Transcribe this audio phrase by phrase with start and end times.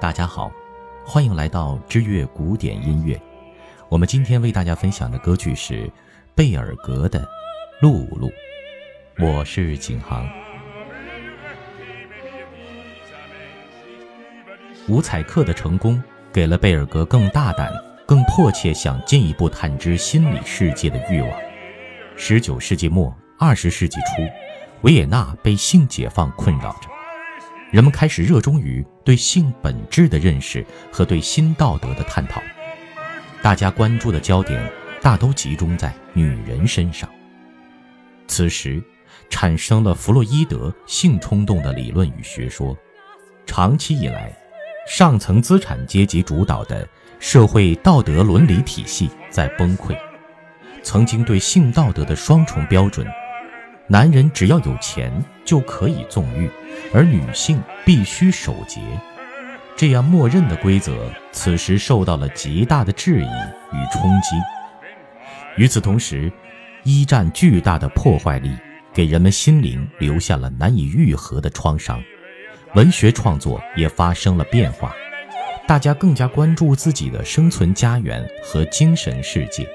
[0.00, 0.52] 大家好，
[1.04, 3.20] 欢迎来到知乐古典音乐。
[3.88, 5.90] 我们今天为大家分享的歌剧是
[6.36, 7.18] 贝尔格的
[7.80, 8.28] 《露露》。
[9.18, 10.24] 我是景航。
[14.86, 16.00] 五彩课的成功，
[16.32, 17.68] 给了贝尔格更大胆、
[18.06, 21.30] 更迫切想进一步探知心理世界的欲望。
[22.16, 24.22] 十九世纪末、二十世纪初，
[24.82, 26.88] 维也纳被性解放困扰着。
[27.72, 30.62] 人们开始热衷于对性本质的认识
[30.92, 32.42] 和对新道德的探讨，
[33.40, 37.08] 大家关注的焦点大都集中在女人身上。
[38.26, 38.82] 此时，
[39.30, 42.76] 产生了弗洛伊德性冲动的理论与学说。
[43.46, 44.30] 长期以来，
[44.86, 46.86] 上层资产阶级主导的
[47.18, 49.96] 社会道德伦理体系在崩溃。
[50.82, 53.06] 曾经对性道德的双重标准。
[53.90, 55.10] 男人只要有钱
[55.46, 56.48] 就可以纵欲，
[56.92, 58.80] 而女性必须守节。
[59.76, 64.36] 这样默认的规则，此时受到了极大的质疑与冲击。
[65.56, 66.30] 与此同时，
[66.82, 68.54] 一战巨大的破坏力
[68.92, 72.02] 给人们心灵留下了难以愈合的创伤。
[72.74, 74.94] 文学创作也发生了变化，
[75.66, 79.66] 大家更加关注自己的生存家园和精神世界。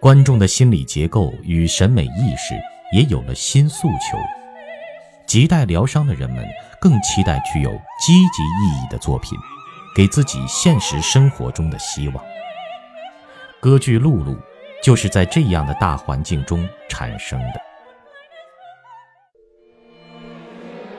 [0.00, 2.54] 观众的心理结构与审美意识。
[2.92, 4.18] 也有了新诉求，
[5.26, 6.42] 亟待疗伤的人们
[6.80, 9.38] 更期待具有积极意义的作品，
[9.94, 12.24] 给自己现实生活中的希望。
[13.60, 14.32] 歌剧《露露》
[14.82, 17.60] 就是在这样的大环境中产生的。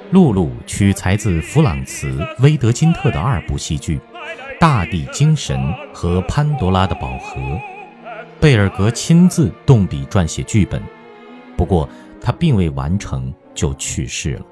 [0.12, 2.12] 《露露》取材自弗朗茨·
[2.44, 3.98] 威德金特的二部戏剧
[4.60, 5.60] 《大地精神》
[5.94, 7.40] 和《潘多拉的宝盒》，
[8.40, 10.84] 贝尔格亲自动笔撰写剧本。
[11.60, 11.90] 不过，
[12.22, 14.46] 他并未完成就去世了。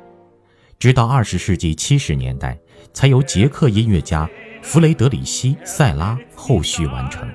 [0.77, 2.59] 直到二十世纪七十年代，
[2.91, 4.29] 才由捷克音乐家
[4.61, 7.25] 弗雷德里希·塞拉后续完成。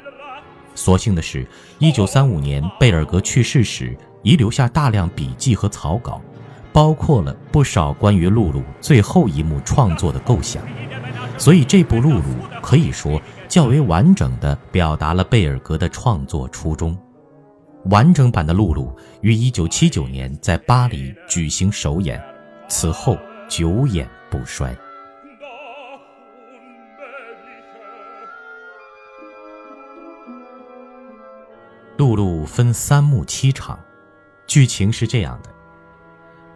[0.74, 1.46] 所幸的是，
[1.78, 6.20] 一九三五年贝尔格去世时，遗留下大量笔记和草稿，
[6.70, 10.62] 包括了不少关于露露最后一幕创作的构想。
[11.38, 12.22] 所以，这部露露
[12.60, 13.18] 可以说
[13.48, 16.94] 较为完整地表达了贝尔格的创作初衷。
[17.86, 18.86] 完整版的《露露》
[19.22, 22.22] 于1979年在巴黎举行首演，
[22.68, 24.72] 此后久演不衰。
[31.96, 33.78] 《露露》分三幕七场，
[34.46, 35.50] 剧情是这样的：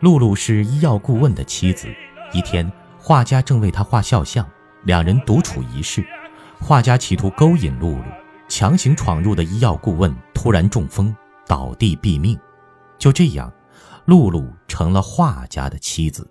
[0.00, 1.88] 露露是医药顾问的妻子。
[2.32, 4.48] 一天，画家正为她画肖像，
[4.84, 6.04] 两人独处一室，
[6.60, 8.04] 画家企图勾引露露。
[8.49, 11.15] 强行闯入的医药顾问突然中风
[11.47, 12.39] 倒地毙命，
[12.99, 13.53] 就这样，
[14.05, 16.31] 露露成了画家的妻子。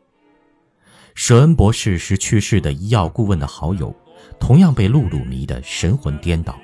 [1.13, 3.95] 舍恩博士是去世的医药顾问的好友，
[4.39, 6.57] 同样被露露迷得神魂颠倒。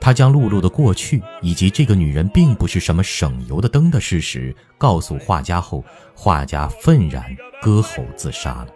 [0.00, 5.84] 他将露露的过去以及这个女人并不是什么省油的灯的事实告诉画家后，
[6.14, 7.24] 画家愤然
[7.62, 8.68] 割喉自杀了。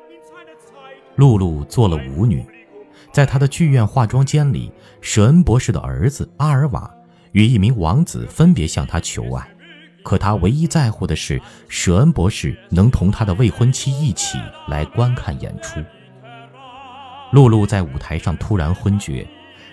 [1.17, 2.45] 露露做了舞女。
[3.13, 6.91] 在他的剧院化妆间里，舍恩博士的儿子阿尔瓦
[7.33, 9.47] 与一名王子分别向他求爱，
[10.03, 15.79] 可他唯一在乎的是舍恩博士能同他的未婚妻一起来观看演出。
[17.33, 19.27] 露露在舞台上突然昏厥，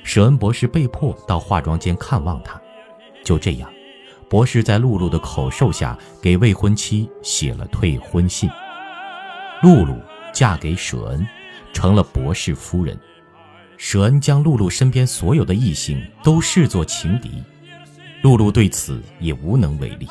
[0.04, 2.62] 舍恩博士被迫到化妆间看望他。
[3.24, 3.70] 就这样，
[4.30, 8.50] 博士在露露的口授下给未婚妻写了退婚信。
[9.62, 9.98] 露露
[10.34, 11.26] 嫁给舍恩，
[11.72, 12.98] 成了博士夫人。
[13.82, 17.42] 舍恩将露露身边所有的异性都视作情敌，
[18.22, 20.06] 露露对此也无能为力。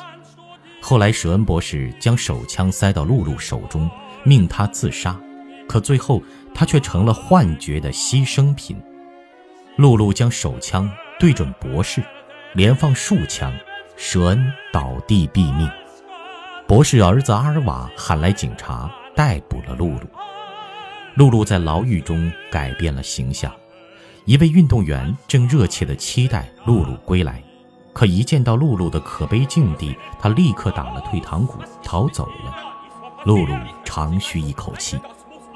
[0.81, 3.87] 后来，舍恩博士将手枪塞到露露手中，
[4.23, 5.15] 命她自杀，
[5.67, 6.19] 可最后
[6.51, 8.75] 她却成了幻觉的牺牲品。
[9.75, 12.03] 露露将手枪对准博士，
[12.55, 13.53] 连放数枪，
[13.95, 15.69] 舍恩倒地毙命。
[16.67, 20.09] 博士儿子阿尔瓦喊来警察，逮捕了露露。
[21.13, 23.53] 露露在牢狱中改变了形象，
[24.29, 27.43] 一位运动员正热切地期待露露归来，
[27.93, 32.55] 可一见到露露的可悲境地，他立刻打了退堂鼓逃走了。
[33.25, 34.99] 露露长吁一口气，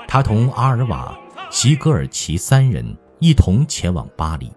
[0.07, 1.15] 他同阿尔瓦、
[1.51, 2.83] 席格尔奇三人
[3.19, 4.51] 一同前往巴黎。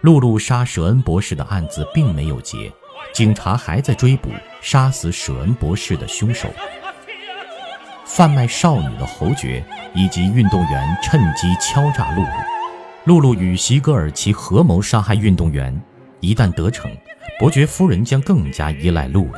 [0.00, 2.72] 露露杀舍恩博士的案子并没有结，
[3.14, 4.28] 警察还在追捕
[4.60, 6.48] 杀死舍恩博士的凶手。
[8.08, 9.62] 贩卖少女的侯爵
[9.94, 12.30] 以及运动员趁机敲诈露露，
[13.04, 15.78] 露露与席格尔奇合谋杀害运动员。
[16.20, 16.90] 一旦得逞，
[17.38, 19.34] 伯爵夫人将更加依赖露露。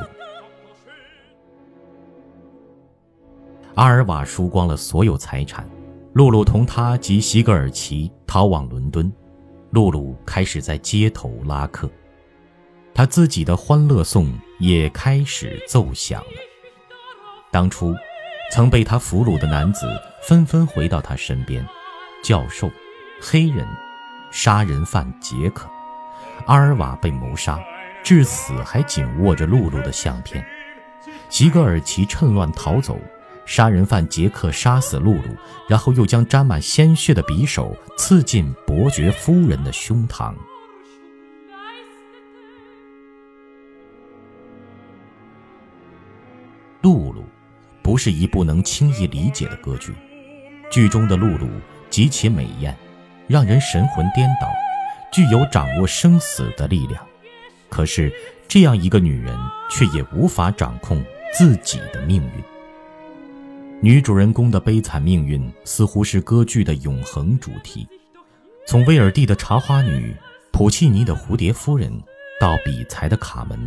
[3.75, 5.69] 阿尔瓦输光了所有财产，
[6.13, 9.11] 露露同他及席格尔奇逃往伦敦。
[9.71, 11.89] 露露开始在街头拉客，
[12.93, 16.39] 他自己的欢乐颂也开始奏响了。
[17.51, 17.93] 当初，
[18.51, 19.87] 曾被他俘虏的男子
[20.21, 21.65] 纷纷回到他身边：
[22.21, 22.69] 教授、
[23.21, 23.65] 黑人、
[24.29, 25.69] 杀人犯杰克。
[26.47, 27.57] 阿尔瓦被谋杀，
[28.03, 30.45] 至死还紧握着露露的相片。
[31.29, 32.99] 席格尔奇趁乱逃走。
[33.43, 35.35] 杀人犯杰克杀死露露，
[35.67, 40.33] 然后又将沾满鲜血的匕首刺进伯爵夫人的胸膛。
[46.81, 47.23] 露露
[47.81, 49.93] 不是一部能轻易理解的歌剧。
[50.69, 51.49] 剧中的露露
[51.89, 52.77] 极其美艳，
[53.27, 54.47] 让人神魂颠倒，
[55.11, 57.05] 具有掌握生死的力量。
[57.69, 58.11] 可是，
[58.47, 59.37] 这样一个女人
[59.69, 62.43] 却也无法掌控自己的命运。
[63.81, 67.87] 女主人公的悲惨命运似乎是歌剧的永恒主题。
[68.67, 70.11] 从威尔第的《茶花女》、
[70.51, 71.91] 普契尼的《蝴蝶夫人》
[72.39, 73.57] 到比才的《卡门》，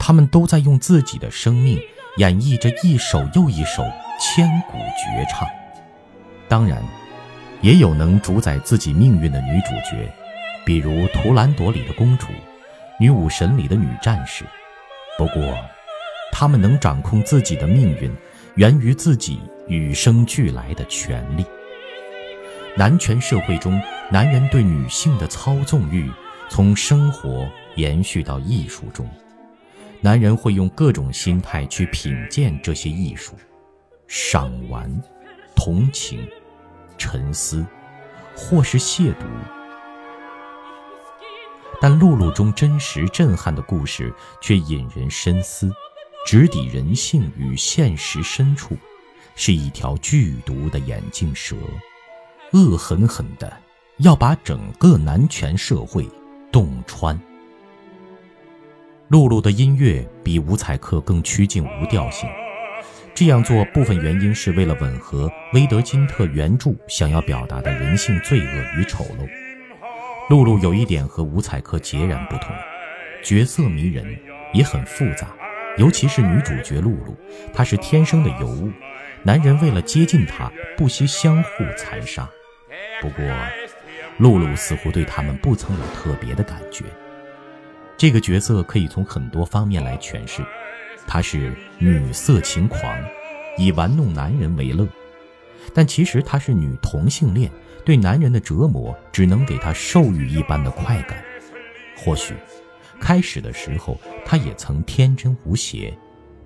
[0.00, 1.78] 他们都在用自己的生命
[2.16, 3.84] 演绎着一首又一首
[4.18, 5.46] 千古绝唱。
[6.48, 6.82] 当然，
[7.60, 10.12] 也有能主宰自己命运的女主角，
[10.66, 12.26] 比如《图兰朵》里的公主，
[12.98, 14.44] 《女武神》里的女战士。
[15.16, 15.56] 不过，
[16.32, 18.10] 她们能掌控自己的命运。
[18.56, 19.38] 源于自己
[19.68, 21.46] 与生俱来的权利。
[22.76, 23.80] 男权社会中，
[24.10, 26.10] 男人对女性的操纵欲
[26.48, 29.08] 从生活延续到艺术中。
[30.02, 33.34] 男人会用各种心态去品鉴这些艺术：
[34.08, 34.90] 赏玩、
[35.54, 36.26] 同情、
[36.96, 37.64] 沉思，
[38.34, 39.24] 或是亵渎。
[41.82, 45.70] 但露露中真实震撼的故事却引人深思。
[46.26, 48.76] 直抵人性与现实深处，
[49.36, 51.56] 是一条剧毒的眼镜蛇，
[52.52, 53.50] 恶狠狠的
[53.98, 56.06] 要把整个男权社会
[56.52, 57.18] 洞穿。
[59.10, 62.30] 露露的音乐比五彩克更趋近无调性，
[63.12, 69.28] 这样做部分原因是为了吻合威德金特原著想要表达的人性罪恶与丑陋。
[70.28, 72.54] 露露有一点和五彩克截然不同，
[73.20, 74.16] 角色迷人，
[74.54, 75.34] 也很复杂。
[75.76, 77.16] 尤其是女主角露露，
[77.52, 78.70] 她是天生的尤物，
[79.24, 82.30] 男人为了接近她，不惜相互残杀。
[83.00, 83.24] 不过，
[84.18, 86.84] 露露似乎对他们不曾有特别的感觉。
[88.00, 90.42] 这个角色可以从很多方面来诠释：
[91.06, 92.98] 她是女色情狂，
[93.58, 94.86] 以玩弄男人为乐；
[95.74, 97.50] 但其实她是女同性恋，
[97.84, 101.22] 对男人的折磨只能给她兽欲一般的快感。
[101.94, 102.32] 或许。
[102.98, 105.94] 开始的时候，他也曾天真无邪，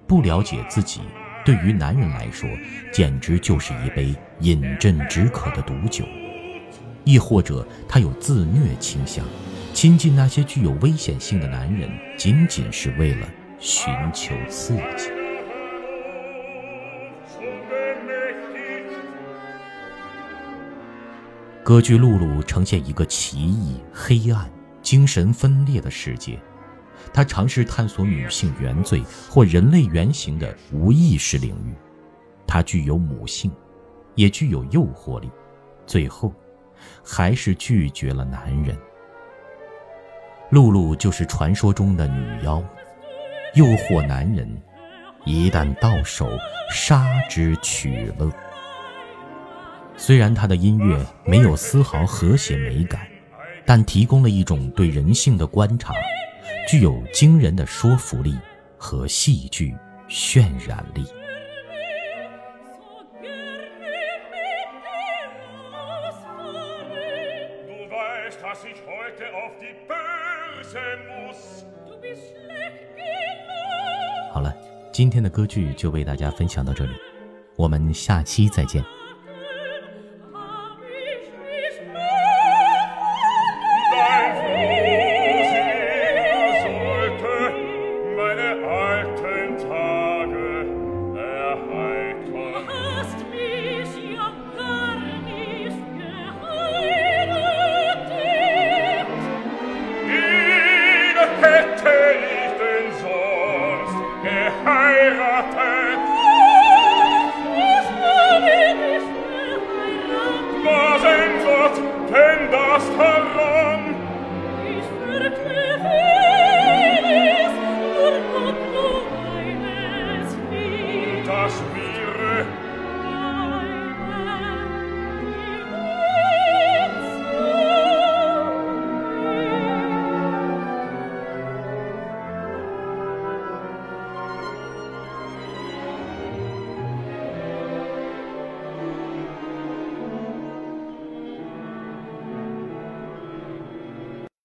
[0.09, 1.03] 不了解自己
[1.45, 2.49] 对于男人来说，
[2.93, 6.05] 简直就是一杯饮鸩止渴的毒酒；
[7.05, 9.25] 亦或者他有自虐倾向，
[9.75, 13.29] 亲近那些具有危险性的男人，仅仅是为了
[13.59, 15.11] 寻求刺激。
[21.65, 24.49] 歌剧《露露》呈现一个奇异、黑暗。
[24.81, 26.39] 精神分裂的世界，
[27.13, 31.75] 她尝试探索女性原罪或人类原型的无意识领域。
[32.47, 33.51] 他具有母性，
[34.15, 35.31] 也具有诱惑力，
[35.87, 36.35] 最后，
[37.03, 38.77] 还是拒绝了男人。
[40.51, 42.63] 露露就是传说中的女妖，
[43.55, 44.49] 诱惑男人，
[45.25, 46.29] 一旦到手，
[46.71, 48.31] 杀之取乐。
[49.97, 53.07] 虽然她的音乐没有丝毫和谐美感。
[53.67, 55.95] 但提供了一种对人性的观察，
[56.69, 58.39] 具有惊人的说服力
[58.77, 59.75] 和戏剧
[60.07, 61.07] 渲染力。
[74.33, 74.55] 好了，
[74.93, 76.93] 今天的歌剧就为大家分享到这里，
[77.57, 78.85] 我们下期再见。
[105.35, 105.74] Vater